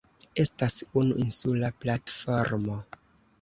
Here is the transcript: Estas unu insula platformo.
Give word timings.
Estas 0.43 0.77
unu 1.01 1.19
insula 1.25 1.69
platformo. 1.85 2.81